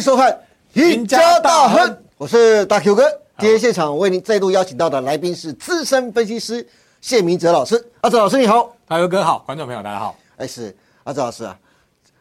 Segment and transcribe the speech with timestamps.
[0.00, 0.32] 欢迎收看
[0.82, 1.78] 《赢家大亨》，
[2.16, 3.04] 我是大 Q 哥。
[3.38, 6.66] 今天现场为您再度邀请到的来宾是资深分析师
[7.02, 7.86] 谢明哲老师。
[8.00, 10.16] 阿哲老师你好，大 Q 哥好，观众朋友大家好。
[10.38, 10.74] 哎，是
[11.04, 11.54] 阿哲老师啊。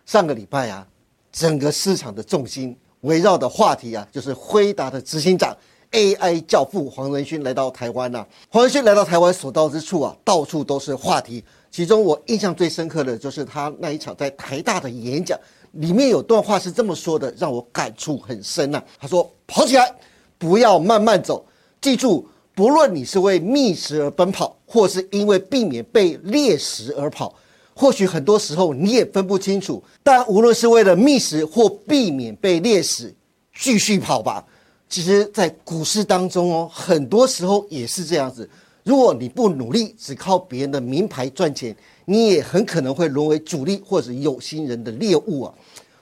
[0.05, 0.85] 上个礼拜啊，
[1.31, 5.55] 整个市场的重心围绕的话题啊，就是辉达的执行长
[5.93, 8.25] AI 教父黄仁勋来到台湾呐。
[8.49, 11.41] 黄仁勋来到台湾所到之处啊，到处都是话题。
[11.71, 15.39] 其中我印象最深刻的就是他那一场在台大的演讲。
[15.73, 18.83] 里面有段话是这么说的，让我感触很深呐。
[18.99, 19.95] 他说：“跑起来，
[20.37, 21.45] 不要慢慢走。
[21.81, 27.33] 记住，不论你是为觅食而奔跑，或是因为避免被猎食而跑，
[27.73, 29.81] 或许很多时候你也分不清楚。
[30.03, 33.15] 但无论是为了觅食或避免被猎食，
[33.57, 34.45] 继续跑吧。
[34.89, 38.49] 其实，在股市当中哦，很多时候也是这样子。
[38.83, 41.75] 如果你不努力，只靠别人的名牌赚钱。”
[42.09, 45.53] 你也很可能会沦为主力或者有心人的猎物啊！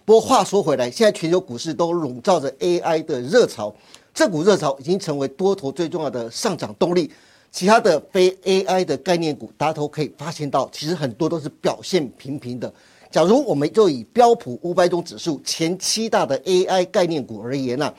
[0.06, 3.76] 不过话说回来，现在全球股市都笼罩着 AI 的热潮，
[4.14, 7.12] 这股热潮已经成为多头最重要的上涨动力。
[7.52, 12.74] 其他的非 AI 的概念股，大家都可以发现到，其实很多都是表现平平的。
[13.12, 17.94] 假如我们就以标普五百种指数前七大的 AI 概念股而言呢，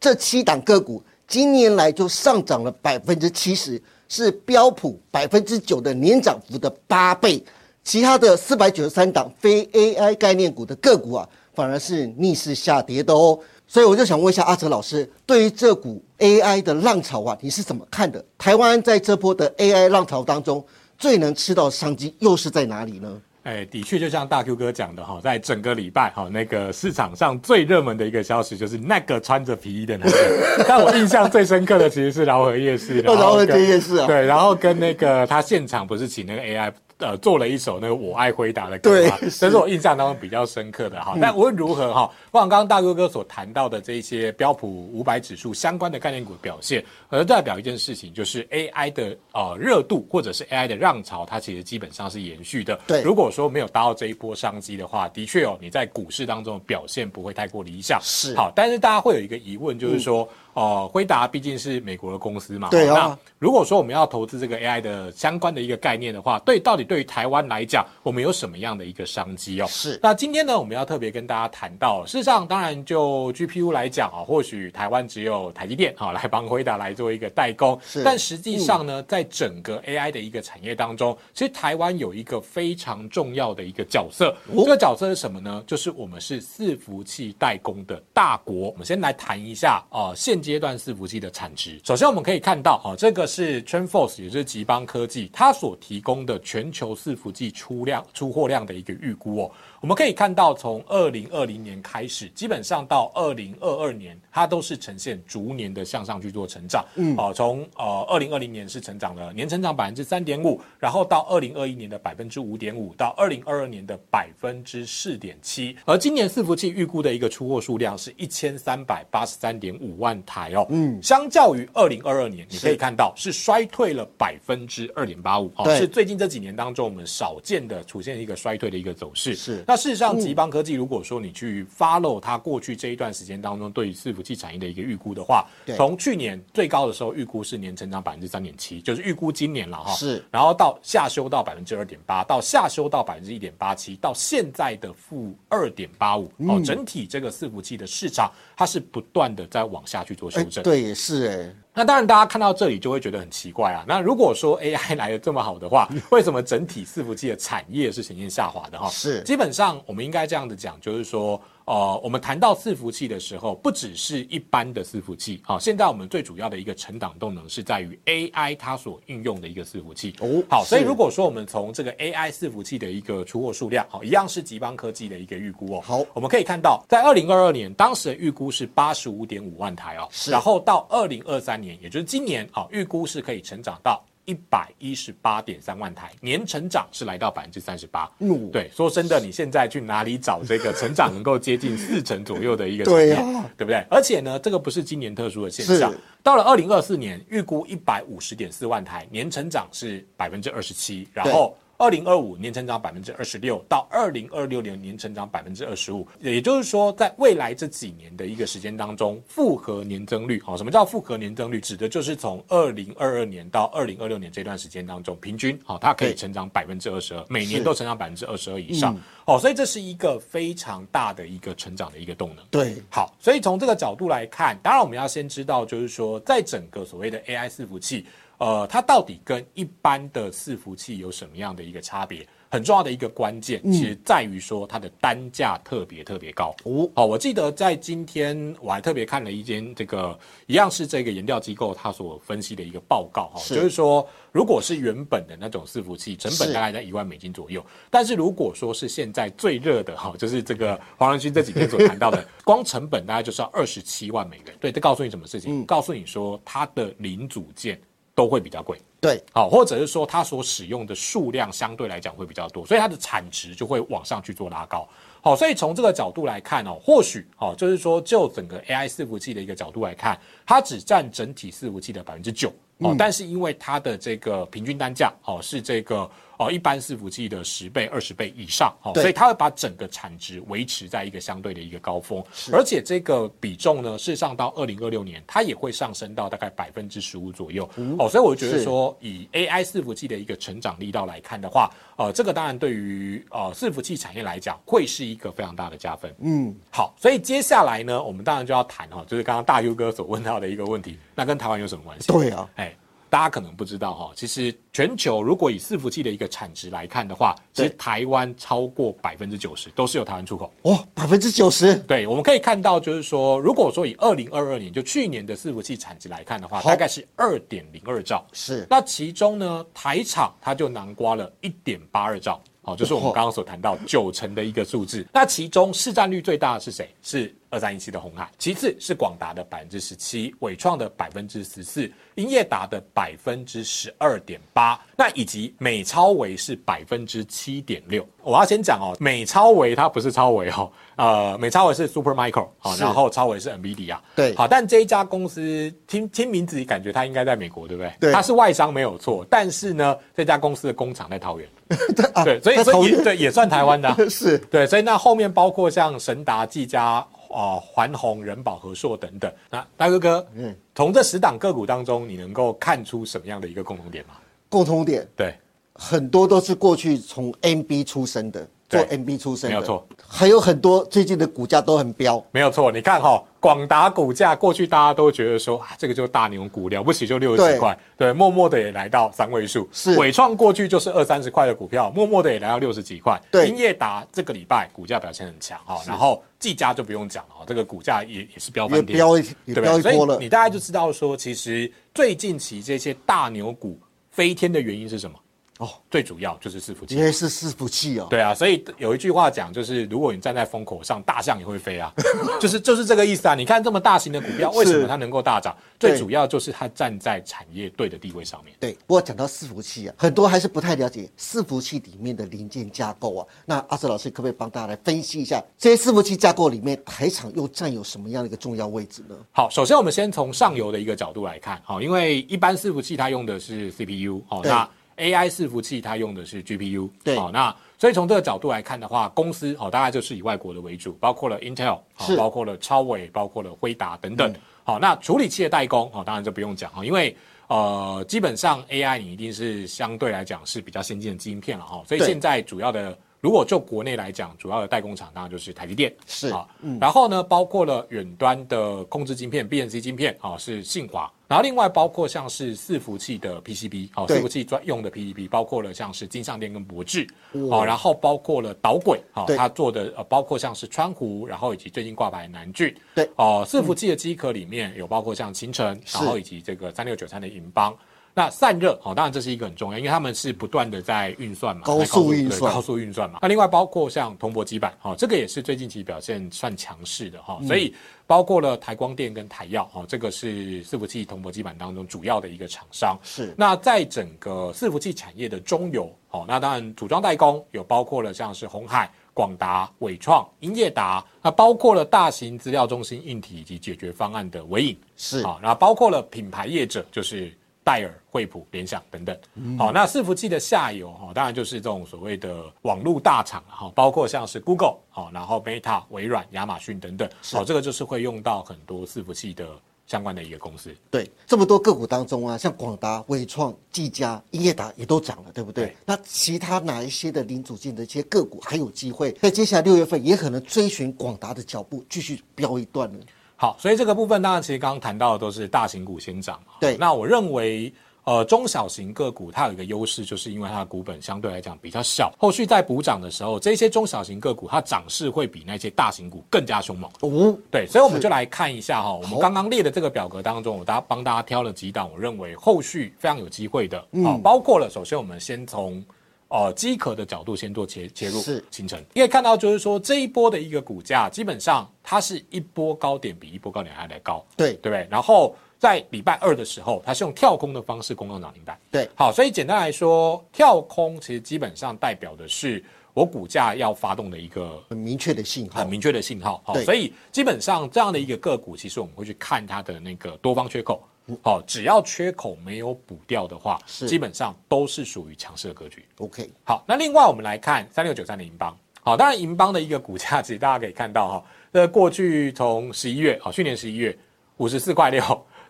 [0.00, 3.82] 这七档个股今年来就上涨了百分之七十。
[4.10, 7.42] 是标普百分之九的年涨幅的八倍，
[7.84, 13.38] 其他的四百九十三档非 AI 概念股的个股啊，反而是逆势下跌的哦。
[13.68, 18.22] 所以我就想问一下阿哲老师，对于这股 AI 的浪潮啊，你是怎么看的？
[18.36, 20.62] 台湾在这波的 AI 浪潮当中，
[20.98, 23.22] 最能吃到商机又是在哪里呢？
[23.42, 30.64] 哎，的确，就像大 Q 哥讲的哈，在整个礼拜哈，那个市场上最热门的一个消息就是那个穿着皮衣的男人。
[30.68, 36.72] 但我印象最深刻的其实是饶河夜市，饶河夜市啊，对，然后跟那个他现场不是请那个 AI。
[37.00, 39.04] 呃，做了一首那个我爱回答的歌，
[39.38, 41.16] 这是我印象当中比较深刻的哈。
[41.20, 52.78] 但无论如何哈，不管刚刚大哥哥所谈到的这些标普五百指数相关的概念股表现，而代表一件事情，就是 AI 的呃热度或者是 AI 的浪潮，它其实基本上是延续的。
[52.86, 57.98] 对，如果说没有搭到这一波商机的话，的确哦，你在股市当中的表现不会太过理想。
[58.02, 60.28] 是，好，但是大家会有一个疑问，就是说。
[60.54, 62.68] 哦，辉达毕竟是美国的公司嘛。
[62.70, 62.94] 对啊。
[62.94, 69.66] 那如果说我们要投资这个 AI 的相关的一个概念的话，对，到底对于台湾来讲，我们有什么样的一个商机哦？
[69.68, 69.98] 是。
[70.02, 77.78] 那今天呢，我们要特别跟大家谈到，事实上，当然就 GPU 来讲啊，或许台湾只有台积电啊来帮辉达来做一个代工。
[77.86, 78.02] 是。
[78.02, 84.34] 但实际上呢，在整个 AI 的一个产业当中，其实台湾有一个非常重要的一个角色。
[84.48, 85.62] 这个角色是什么呢？
[85.66, 88.70] 就是我们是伺服器代工的大国。
[88.70, 91.20] 我们先来谈一下啊，现阶段伺服器。
[91.20, 99.50] 的产值，首先我们可以看到，啊，这个是 t r e n f o r c e 也就是吉邦科技，它所提供的全球伺服器出量出货量的一个预估哦。
[99.80, 106.84] 我们可以看到，从二零二零年开始，基本上到二零二二年，它都是呈现逐年的向上去做成长。
[106.96, 115.74] 嗯，哦，从呃二零二零年是成长了年成长百分之三点五，然后到二零二一年的百分之五点五，到二零二二年的百分之四点七。
[115.86, 120.66] 而今年伺服器预估的一个出货数量是一千三百八十三点五万台哦。
[120.68, 125.50] 嗯，相较于二零二二年，你可以看到是衰退了百分之二点八五。
[125.56, 129.34] 哦，是最近这几年当中我们少见的出现一个衰退的一个走势。
[129.34, 129.64] 是。
[129.70, 139.92] 那事实上，吉邦科技如果说你去 follow 它过去这一段时间当中对于伺服器产业的一个预估的话，从去年最高的时候预估是年成长百分之三点七，就是预估今年了哈。
[139.92, 146.24] 是，然后到下修到百分之二点八，到下修到百分之一点八七，到现在的负二点八五。
[146.48, 150.64] 哦，整体这个伺服器的市场它是不断的在往下去做修正。
[150.64, 151.54] 对，也是哎。
[151.74, 153.84] 那当然，大家看到这里就会觉得很奇怪啊。
[153.86, 158.88] 那如果说 AI 来的这么好的话， 为什么整体伺服器的产业是呈现下滑的哈？
[158.88, 161.40] 是，基本上我们应该这样子讲，就是说。
[161.70, 165.40] 呃，我们谈到伺服器的时候，不只是一般的伺服器。
[165.44, 170.12] 好，现在我们最主要的一个成长动能是在于 AI 它所应用的一个伺服器。
[170.18, 175.80] 哦，好，所以如果说我们从这个 AI 伺服器的一个出货数量，好，一样是极邦科技的一个预估哦。
[175.80, 180.08] 好，我们可以看到，在二零二二年，当时的预估是八十五点五万台哦。
[180.10, 184.04] 是，然后到二零二三年，也就是今年，好，预估是可以成长到。
[184.30, 188.08] 一百一十八点三万台，年成长是来到百分之三十八。
[188.20, 193.16] 嗯，对，说真的，你现在去哪里找这个成长能够接近四成左右的一个产业，
[193.56, 193.84] 对不对？
[193.90, 195.92] 而且呢，这个不是今年特殊的现象。
[196.22, 201.56] 到了二零二四年，预估一百五十点四万台，年成长是百分之二十七，然后。
[201.80, 206.06] 二零二五年成长百分之二十六，到二零二六年年成长百分之二十五。
[206.18, 211.58] 也就是说，在未来这几年的一个时间当中，复合年增率，好，什么叫复合年增率？
[211.58, 218.94] 指的就是从二零二二年到二零二六年这段时间当中，平均，好，它可以成长百分之二十二，每年都成长百分之二十二以上。
[219.24, 222.44] 哦，所以这是一个非常大的一个成长的一个动能。
[222.50, 228.04] 对，好，所以从这个角度来看，当然我们要先知道，就是说，在整个所谓的 AI 伺服器。
[228.40, 232.26] 呃，它到底跟一般的伺服器有什么样的一个差别？
[232.52, 236.52] 很重要的一个关键，其实在于说它的单价特别特别高。
[236.64, 254.46] 哦，好，我记得在今天我还特别看了一间这个一样是这个研调机构它所分析的一个报告哈，就是说如果是原本的那种伺服器，成本大概在一万美金左右，但是如果说是现在最热的哈， 就是这个黄仁勋这几天所谈到的，光成本大概就是要二十七万美元。
[254.58, 255.64] 对，这告诉你什么事情？
[255.64, 257.80] 告诉你说它的零组件。
[258.20, 264.86] 都会比较贵，对，好，或者是说它所使用的数量相对来讲会比较多，所以它的产值就会往上去做拉高，
[265.22, 276.10] 好，所以从这个角度来看哦，或许哦，就是说就整个 AI 伺服器的一个角度来看，它只占整体伺服器的百分之九，哦，但是因为它的这个平均单价哦是这个。
[276.40, 287.68] 哦，一般伺服器的十倍、二十倍以上，哦，所以它会把整个产值维持在一个相对的一个高峰，而且这个比重呢，事实上到二零二六年，它也会上升到大概百分之十五左右。
[287.98, 296.10] 哦，所以我觉得说，以 AI 伺服器的一个成长力道来看的话，呃，这个当然对于呃伺服器产业来讲，会是一个非常大的加分。
[296.20, 302.10] 嗯，好，所以接下来呢，我们当然就要谈哈，就是刚刚大 U 哥所问到的一个问题，那跟台湾有什么关系？
[302.10, 302.74] 对啊，哎。
[303.10, 310.50] 大家可能不知道哈，其实全球如果以伺服器的一个产值来看的话，其实台湾超过百分之九十都是由台湾出口。
[310.62, 311.74] 哦，百分之九十。
[311.80, 318.24] 对，我们可以看到，就是说，如果说以二零二二年就去年的伺服器产值来看的话，大概是二点零二兆。
[318.32, 318.64] 是。
[318.70, 322.40] 那其中呢，台厂它就囊括了一点八二兆。
[322.62, 325.04] 好，就是我们刚刚所谈到九成的一个数字。
[325.12, 326.88] 那其中市占率最大的是谁？
[327.02, 338.06] 是二三一七的红海，其次是广达的百分之十七，伟创的百分之十四，英业达的百分之十二点八，那以及美超维是百分之七点六。
[338.22, 347.92] 我要先讲哦，美超维它不是超维哦，呃，美超维是 Super Micro 好，然后超维是 NVIDIA 对，好，但这一家公司听听名字感觉它应该在美国，对不对？
[347.98, 351.48] 对，它是外商没有错，但是呢，这家公司的工厂在桃园。
[352.24, 354.36] 对，所以所以对也算台湾的， 是。
[354.50, 359.32] 对，所以那后面包括像神达、技嘉、啊环宏、人保、和硕等等。
[359.50, 364.14] 那大哥哥，嗯，从这十档个股当中，你能够看出什么样的一个共同点吗？
[364.48, 365.34] 共同点，对，
[365.74, 368.46] 很多都是过去从 NB 出身的。
[368.70, 372.70] 做 MB 出身没有错，还有很多最近的股价都很飙，没有错。
[372.70, 379.68] 你看哈，广达股价过去大家都觉得说啊，这个就是大牛股，了不起就六十几块，对，默默的也来到三位数。
[379.72, 383.20] 是伟创过去就是二三十块的股票，默默的也来到六十几块。
[383.28, 389.22] 对，英业达这个礼拜股价表现很强哈，然后技嘉就不用讲了，这个股价也也是飙翻天，飙一
[389.52, 390.16] 飙一波了。
[390.20, 393.76] 你大概就知道说，其实最近期这些大牛股
[394.12, 395.18] 飞天的原因是什么？
[395.60, 398.06] 哦，最主要就是伺服器，也是伺服器哦。
[398.08, 401.92] 对啊，所以有一句话讲，就是如果你站在风口上，大象也会飞啊，
[402.40, 403.34] 就是就是这个意思啊。
[403.34, 405.54] 你看这么大型的股票，为什么它能够大涨？
[405.78, 408.54] 最主要就是它站在产业对的地位上面。
[408.58, 413.26] 对，不过讲到伺服器啊，很多还是不太了解伺服器里面的零件架构啊。
[413.44, 419.14] 那阿瑟老师可不可以帮大家来分析一下这些伺服器架构里面，台厂又占有什么样的一个重要位置呢？
[419.30, 424.68] 好，首先我们先从上游的一个角度来看，好，因为一般伺服器它用的是 CPU，好，那
[425.00, 437.16] AI 伺服器它用的是 GPU，对，好，那所以从这个角度来看的话，公司好大概就是以外国的为主，包括了 Intel，好，包括了超伟，包括了辉达等等，好，那处理器的代工，好，当然就不用讲哈，因为
[437.48, 442.96] 呃，基本上 AI 你一定是相对来讲是比较先进的晶片了哈，所以现在主要的。
[443.20, 446.48] 如果就国内来讲，主要的代工厂当然就是台积电，是啊，
[446.80, 457.06] 然后呢，包括了远端的控制晶片 BNC 晶片啊，是信华，然后另外包括像是伺服器的 PCB，啊，伺服器专用的 PCB，包括了像是金相电跟博智，
[457.52, 467.76] 啊，然后包括了导轨，啊，它做的呃，包括像是川湖，然后以及最近挂牌南俊，对，哦，伺服器的机壳里面有包括像秦城，然后以及这个三六九三的银邦。
[468.12, 473.20] 那散热，好，当然这是一个很重要，因为他们是不断的在运算嘛，高速运算，高速运算嘛。
[473.22, 477.40] 那另外包括像铜箔基板，哈，这个也是最近期表现算强势的哈。
[477.46, 477.72] 所以
[478.08, 482.98] 包括了台光电跟台药，哈，这个是伺服器铜箔基板当中主要的一个厂商。
[483.04, 483.32] 是。
[483.38, 495.20] 那在整个伺服器产业的中游，好，那当然组装代工有包括了像是红海、广达、伟创、英业达，那包括了大型资料中心硬体以及解决方案的伟影，是。
[495.20, 497.32] 啊，那包括了品牌业者就是。
[497.64, 499.16] 戴尔、惠普、联想等等。
[499.58, 507.08] 好，那伺服器的下游哈，当然就是这种所谓的网络大厂哈，包括像是 Google 好，然后 Meta、微软、亚马逊等等。
[507.32, 509.46] 好，这个就是会用到很多伺服器的。
[509.86, 515.74] 相关的一个公司，对这么多个股当中啊，像广达、伟创、技嘉、英业达也都涨了，对不对？
[515.84, 523.00] 那其他哪一些的零组件的一些个股还有机会在接下来六月份也可能追寻广达的脚步，继续飙一段呢？
[523.40, 526.52] 好，所以这个部分当然其实刚刚谈到的都是大型股先涨嘛。
[526.60, 527.72] 对，那我认为。
[528.04, 536.90] 呃，中小型个股它有一个优势，就是因为它的股本相对来讲比较小，后续在补涨的时候，这些中小型个股它涨势会比那些大型股更加凶猛。
[537.02, 545.84] 哦，对，所以我们就来看一下哈，我们刚刚列的这个表格当中，我大家帮大家挑了几档，我认为后续非常有机会的啊，包括了首先我们先从
[546.30, 554.88] 呃机壳的角度先做切切入，是形成，你可以看到就是说这一波的一个股价，基本上它是一波高点比一波高点还来高，对对不对？
[554.90, 555.36] 然后。
[555.60, 558.58] 在礼拜二的时候，它是用跳空的方式攻上涨停板。
[558.70, 566.40] 对，好，所以简单来说，跳空其实基本上代表的是我股价要发动的一个很明确的信号，很明确的信号。
[566.46, 570.82] 好，所以基本上这样的一个个股，其实我们会去看它的那个多方缺口。
[571.22, 575.84] 好，只要缺口没有补掉的话，基本上都是属于强势的格局。
[575.98, 578.56] OK，好，那另外我们来看三六九三的银邦。
[578.82, 583.96] 好，当然银邦的一个股价，其实大家可以看到哈，那过去从十一月，好，去年十一月
[584.36, 585.02] 五十四块六。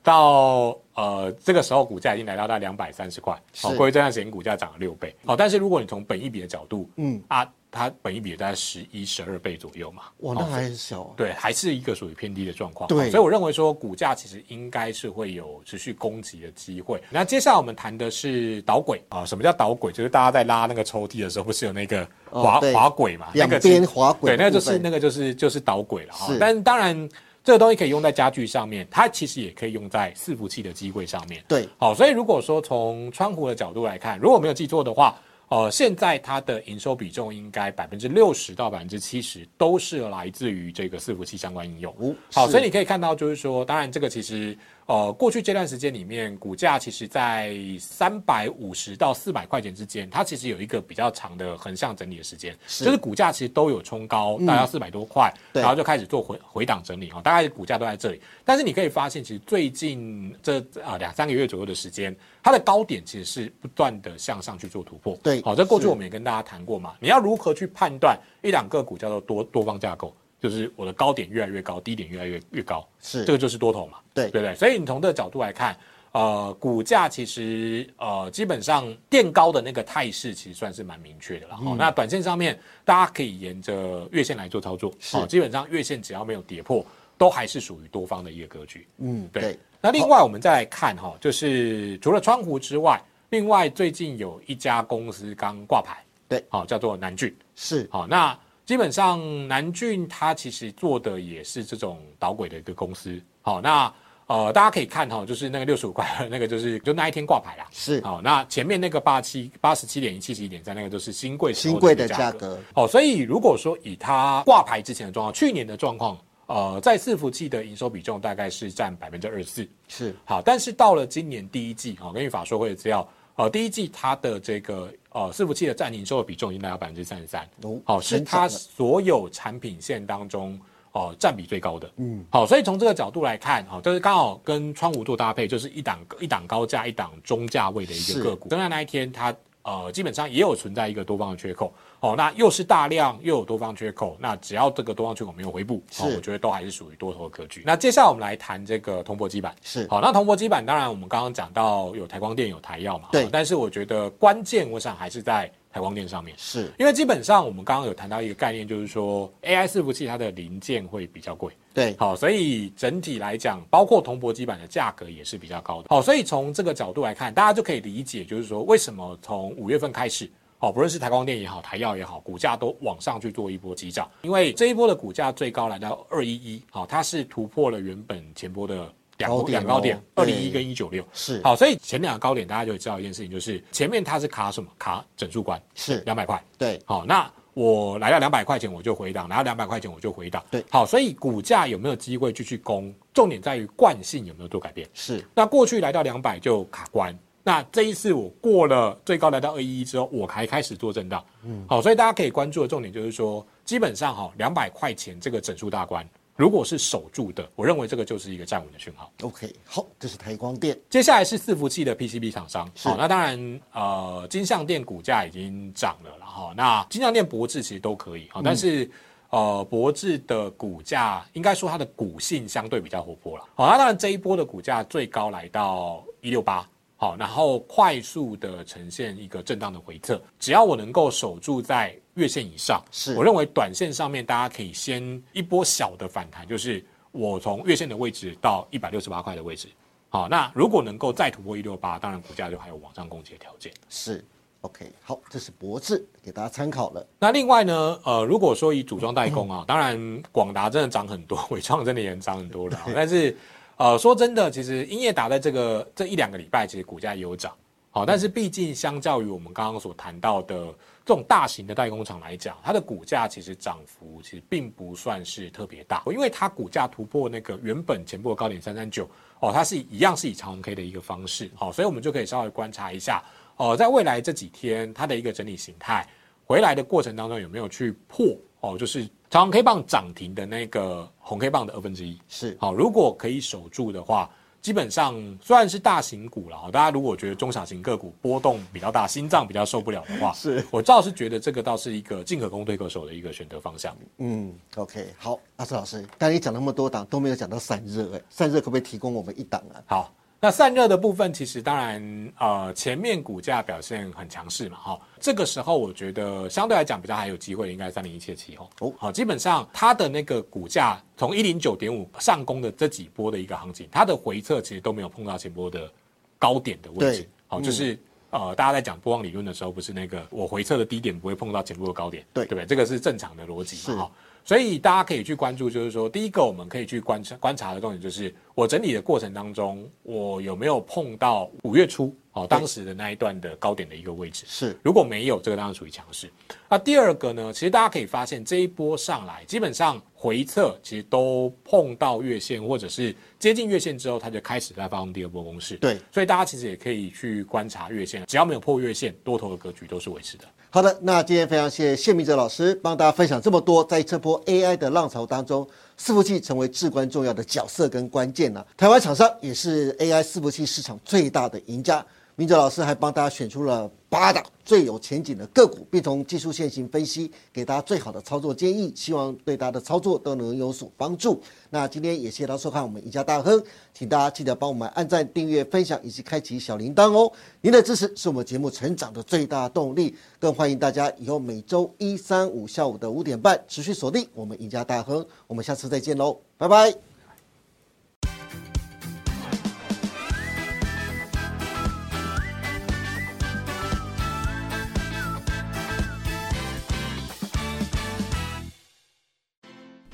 [0.02, 3.38] 到呃这个时候，股价已经来到大概两百三十块。
[3.60, 5.14] 好，过去这段时间股价涨了六倍。
[5.26, 10.04] 好，但是如果你从本益比的角度，嗯啊，它本益比大概十一、十二倍左右嘛。
[10.18, 11.12] 哇，那还很小。
[11.16, 12.88] 对，还是一个属于偏低的状况。
[12.88, 17.02] 对，所以我认为说股价其实应该是会有持续攻击的机会。
[17.10, 19.92] 那接下来我们谈的是导轨啊，什么叫导轨？
[19.92, 23.28] 就是大家在拉那个抽屉的时候，不是有那个滑滑轨嘛？
[23.34, 24.32] 两边滑轨。
[24.32, 26.34] 对，那个就是那个就是就是导轨了哈。
[26.38, 27.08] 但当然。
[27.42, 31.42] 这个东西可以用在家具上面，它其实也可以用在伺服器的机柜上面。
[31.48, 35.18] 对，好，所以如果说从川湖的角度来看，如果没有记错的话，
[35.50, 41.94] 呃，现在它的营收比重应该百分之六十到百分之七十都是来自于这个伺服器相关应用。
[42.32, 44.56] 好，所以你可以看到，就是说，当然这个其实。
[44.90, 58.20] 呃，过去这段时间里面，股价其实在三百五十到四百块钱之间，它其实有一个比较长的横向整理的时间，就是股价其实都有冲高，大概四百多块，然后就开始做回回档整理哈，大概股价都在这里。
[58.44, 65.16] 但是你可以发现，其实最近这啊两三个月左右的时间，它的高点其实是不断的向上去做突破。
[65.22, 70.12] 对，好，在过去我们也跟大家谈过嘛，你要如何去判断一两个股叫做多多方架构？
[70.40, 73.98] 就是我的高点越来越高，低点越来越越高，是这个就是多头嘛？
[74.14, 75.76] 对对对，所以你从这个角度来看，
[76.12, 81.56] 呃，股价其实呃基本上垫高的那个态势其实算是蛮明确的了。
[81.56, 86.82] 好，那短线上面大家可以沿着月线来做操作，好，基本上月线只要没有跌破，
[87.18, 88.86] 都还是属于多方的一个格局。
[88.96, 89.58] 嗯，对。
[89.82, 98.38] 那另外我们再来看哈，就是除了窗户之外，另外最近有一家公司刚挂牌，对，好，叫做南俊，是好那。
[98.70, 103.92] 基本上南俊它其实做的也是这种导轨的一个公司，好，那
[104.28, 108.00] 呃大家可以看哈，就是那个六十五块那个就是就那一天挂牌啦，是。
[108.02, 120.14] 好，那前面那个八七八十七点一七十一点三那个就是新贵新贵的价格，好，所以如果说以它挂牌之前的状况，去年的状况，呃，在伺服器的营收比重大概是占百分之二十四，是。
[120.24, 123.04] 好，但是到了今年第一季，好，根据法说会的资料。
[123.34, 127.48] 呃，第一季它的这个呃伺服器的占营收的比重已经达到百分之三十三，
[127.84, 130.58] 好，是它所有产品线当中
[130.92, 131.90] 哦占比最高的。
[131.96, 138.48] 嗯，好，所以从这个角度来看，哈，就是刚好跟川湖做搭配，就是一档一档高价，一档中价位的一个个股。
[138.48, 141.72] 当然那一天它呃基本上也有存在一个多方的缺口。
[142.00, 147.62] 哦，那又是大量又有多方缺口，那只要这个多方缺口没有回补，哦，我觉得都还是属于多头的格局。
[147.66, 150.00] 那接下来我们来谈这个铜箔基板，是好。
[150.00, 153.28] 那铜箔基板当然我们刚刚讲到有台光电有台药嘛，对。
[153.30, 161.94] 但是我觉得关键我想还是在台光电上面，是因为基本上我们刚刚有谈到一个概念，就是说 AI 伺服器它的零件会比较贵，对。
[161.98, 165.86] 好，所以整体来讲，包括铜箔基板的价格也是比较高的。
[165.88, 170.30] 好，所以从这个角度来看，大家就可以理解，就是说为什么从五月份开始。
[170.62, 181.04] 好，不论是台光电也好，台药也好，股价都往上去做一波急涨，因为这一波的股价最高来到二一一，好，它是突破了原本前波的两两高点，二零一跟一九六。
[181.12, 181.40] 是。
[181.44, 186.00] 好，所以前两个高点大家就会知道一件事情，就是前面它是卡什么卡整数关是。
[186.00, 197.16] 两百块，对，好，那我来到两百块钱我就回档，来到两百块钱我就回档，对，好，所以股价有没有机会继续攻，重点在于惯性有没有做改变，是，那过去来到两百就卡关。
[197.42, 206.06] 那这一次我过了最高来到二一一之后，我还开始做震荡，嗯，好，所以大家可以关注的重点就是说，基本上哈两百块钱这个整数大关，
[206.36, 209.12] 如果是守住的，我认为这个就是一个站稳的讯号。
[209.22, 210.78] OK，好，这是台光电。
[210.88, 212.70] 接下来是伺服器的 PCB 厂商。
[212.78, 216.54] 好，那当然，呃，金相电股价已经涨了了哈。
[216.56, 218.90] 那金相电、博智其实都可以哈，但是
[219.28, 223.44] 呃，博智的股价应该说它的股性相对比较活泼了。
[223.54, 226.66] 好，那当然这一波的股价最高来到一六八。
[227.00, 239.66] 好，然后快速的呈现一个震荡的回撤，只要我能够守住在月线以上，是我认为短线上面大家可以先一波小的反弹，就是我从月线的位置到一百六十八块的位置。
[240.10, 243.72] 好，那如果能够再突破一六八，当然股价就还有往上攻击的条件。
[243.88, 244.22] 是
[244.60, 247.06] ，OK，好，这是博智给大家参考了。
[247.18, 253.34] 那另外呢，呃，如果说以组装代工啊，当然广达真的涨很多， 伟创真的也涨很多了， 但是。
[253.80, 257.56] 呃，说真的，其实英业达在这个这一两个礼拜，其实股价也有涨，
[257.88, 260.66] 好，但是毕竟相较于我们刚刚所谈到的
[261.02, 269.08] 这种大型的代工厂来讲，它的股价其实涨幅其实并不算是特别大，因为它股价突破那个原本前部的高点三三九，
[269.38, 273.24] 哦，它是一样是以长红 K 的一个方式，好，所以我们就可以稍微观察一下，
[273.56, 276.06] 哦，在未来这几天它的一个整理形态
[276.44, 279.08] 回来的过程当中有没有去破，哦，就是。
[279.30, 284.28] 长 K 棒涨停的那个红 K 棒的二分之一是好，如果可以守住的话，
[284.60, 293.96] 基本上虽然是大型股了，大家如果觉得中小型个股波动比较大，心脏比较受不了的话， 是我倒是觉得这个倒是一个进可攻退可守的一个选择方向。
[294.18, 299.78] 嗯，OK，好，阿斯老师，刚才你讲那么多档都没有讲到散热，哎，散热可不可以提供我们一档啊？
[299.86, 300.12] 好。
[300.42, 315.92] 那散热的部分，其实当然，呃，前面股价表现很强势嘛，哈，这个时候我觉得相对来讲比较还有机会，应该三零一七七哦，好，基本上它的那个股价从一零九点五上攻的这几波的一个行情，它的回撤其实都没有碰到前波的
[316.38, 317.98] 高点的位置，好，就是
[318.30, 322.64] 呃，大家在讲波浪理论的时候，不是那个我回撤的低点不会碰到前波的高点，对，对不对？
[322.64, 324.10] 这个是正常的逻辑嘛，哈。
[324.42, 334.44] 所以大家可以去关注，就是说，第一个我们可以去观察观察的重点就是，我整理的过程当中，我有没有碰到五月初哦当时的那一段的高点的一个位置？
[334.46, 336.30] 是，如果没有，这个当然属于强势。
[336.68, 345.76] 那第二个呢，其实大家可以发现，这一波上来，基本上回撤其实都碰到月线，或者是接近月线之后，它就开始在发动第二波攻势。
[345.76, 350.44] 对，所以大家其实也可以去观察月线，只要没有破月线，多头的格局都是维持的。
[350.72, 355.66] 好的，那今天非常谢谢谢明哲老师帮大家分享这么多，在这波 AI 的浪潮当中，
[356.02, 358.66] 伺服器成为至关重要的角色跟关键了。
[358.74, 362.04] 台湾厂商也是 AI 伺服器市场最大的赢家。
[362.40, 371.38] 明哲老师还帮大家选出了八档最有前景的个股，并从技术线型分析给大家最好的操作建议，希望对大家的操作都能有所帮助。
[371.68, 377.30] 那今天也谢谢大家收看我们赢家大亨，请大家记得帮我们按赞、订阅、分享以及开启小铃铛哦。
[377.60, 385.22] 您的支持是我们节目成长的最大动力，更欢迎大家以后每周一、三、五下午的五点半持续锁定我们赢家大亨。
[385.46, 387.09] 我们下次再见喽，拜拜。